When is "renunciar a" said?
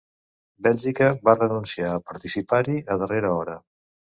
1.37-2.01